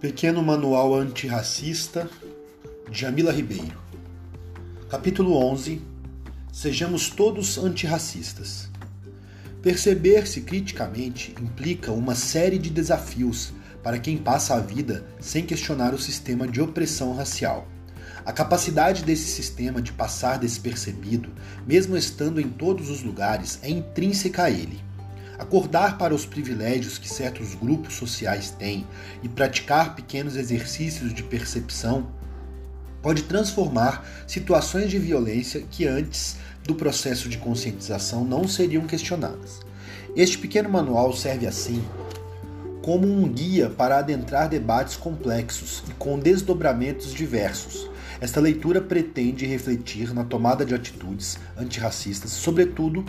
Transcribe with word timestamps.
Pequeno 0.00 0.40
Manual 0.44 0.94
Antirracista, 0.94 2.08
Jamila 2.88 3.32
Ribeiro. 3.32 3.76
Capítulo 4.88 5.34
11 5.34 5.82
Sejamos 6.52 7.10
todos 7.10 7.58
antirracistas. 7.58 8.68
Perceber-se 9.60 10.42
criticamente 10.42 11.34
implica 11.42 11.90
uma 11.90 12.14
série 12.14 12.58
de 12.58 12.70
desafios 12.70 13.52
para 13.82 13.98
quem 13.98 14.16
passa 14.16 14.54
a 14.54 14.60
vida 14.60 15.04
sem 15.18 15.44
questionar 15.44 15.92
o 15.92 15.98
sistema 15.98 16.46
de 16.46 16.60
opressão 16.60 17.12
racial. 17.12 17.66
A 18.24 18.32
capacidade 18.32 19.02
desse 19.02 19.26
sistema 19.26 19.82
de 19.82 19.92
passar 19.92 20.38
despercebido, 20.38 21.28
mesmo 21.66 21.96
estando 21.96 22.40
em 22.40 22.48
todos 22.48 22.88
os 22.88 23.02
lugares, 23.02 23.58
é 23.62 23.68
intrínseca 23.68 24.44
a 24.44 24.50
ele. 24.50 24.78
Acordar 25.38 25.96
para 25.96 26.14
os 26.14 26.26
privilégios 26.26 26.98
que 26.98 27.08
certos 27.08 27.54
grupos 27.54 27.94
sociais 27.94 28.50
têm 28.50 28.84
e 29.22 29.28
praticar 29.28 29.94
pequenos 29.94 30.36
exercícios 30.36 31.14
de 31.14 31.22
percepção 31.22 32.08
pode 33.00 33.22
transformar 33.22 34.04
situações 34.26 34.90
de 34.90 34.98
violência 34.98 35.62
que 35.70 35.86
antes 35.86 36.36
do 36.64 36.74
processo 36.74 37.28
de 37.28 37.38
conscientização 37.38 38.24
não 38.24 38.48
seriam 38.48 38.84
questionadas. 38.86 39.60
Este 40.16 40.36
pequeno 40.36 40.68
manual 40.68 41.12
serve 41.12 41.46
assim 41.46 41.82
como 42.82 43.06
um 43.06 43.28
guia 43.28 43.70
para 43.70 43.98
adentrar 43.98 44.48
debates 44.48 44.96
complexos 44.96 45.84
e 45.88 45.92
com 45.92 46.18
desdobramentos 46.18 47.12
diversos. 47.12 47.88
Esta 48.20 48.40
leitura 48.40 48.80
pretende 48.80 49.46
refletir 49.46 50.12
na 50.12 50.24
tomada 50.24 50.64
de 50.64 50.74
atitudes 50.74 51.38
antirracistas, 51.56 52.30
sobretudo 52.30 53.04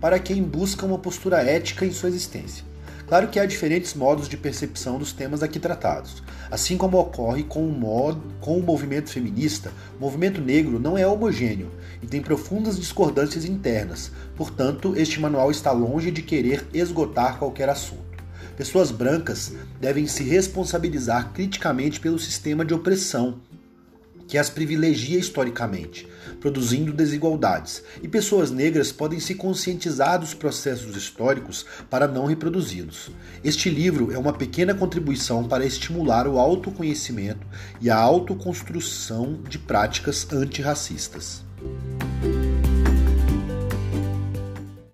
para 0.00 0.18
quem 0.18 0.42
busca 0.42 0.86
uma 0.86 0.98
postura 0.98 1.42
ética 1.42 1.84
em 1.84 1.92
sua 1.92 2.08
existência. 2.08 2.64
Claro 3.08 3.28
que 3.28 3.40
há 3.40 3.46
diferentes 3.46 3.94
modos 3.94 4.28
de 4.28 4.36
percepção 4.36 4.98
dos 4.98 5.12
temas 5.14 5.42
aqui 5.42 5.58
tratados. 5.58 6.22
Assim 6.50 6.76
como 6.76 6.98
ocorre 6.98 7.42
com 7.42 7.66
o, 7.66 7.72
modo, 7.72 8.22
com 8.38 8.58
o 8.58 8.62
movimento 8.62 9.10
feminista, 9.10 9.72
o 9.96 10.00
movimento 10.00 10.42
negro 10.42 10.78
não 10.78 10.96
é 10.96 11.06
homogêneo 11.06 11.70
e 12.02 12.06
tem 12.06 12.20
profundas 12.20 12.78
discordâncias 12.78 13.46
internas, 13.46 14.12
portanto, 14.36 14.92
este 14.94 15.18
manual 15.20 15.50
está 15.50 15.72
longe 15.72 16.10
de 16.10 16.20
querer 16.20 16.66
esgotar 16.74 17.38
qualquer 17.38 17.70
assunto. 17.70 18.08
Pessoas 18.58 18.90
brancas 18.90 19.52
devem 19.80 20.06
se 20.06 20.22
responsabilizar 20.24 21.32
criticamente 21.32 22.00
pelo 22.00 22.18
sistema 22.18 22.62
de 22.64 22.74
opressão 22.74 23.40
que 24.28 24.36
as 24.36 24.50
privilegia 24.50 25.18
historicamente, 25.18 26.06
produzindo 26.38 26.92
desigualdades, 26.92 27.82
e 28.02 28.06
pessoas 28.06 28.50
negras 28.50 28.92
podem 28.92 29.18
se 29.18 29.34
conscientizar 29.34 30.20
dos 30.20 30.34
processos 30.34 30.94
históricos 30.94 31.64
para 31.88 32.06
não 32.06 32.26
reproduzi-los. 32.26 33.10
Este 33.42 33.70
livro 33.70 34.12
é 34.12 34.18
uma 34.18 34.34
pequena 34.34 34.74
contribuição 34.74 35.48
para 35.48 35.64
estimular 35.64 36.28
o 36.28 36.38
autoconhecimento 36.38 37.46
e 37.80 37.88
a 37.88 37.96
autoconstrução 37.96 39.40
de 39.48 39.58
práticas 39.58 40.30
antirracistas. 40.30 41.47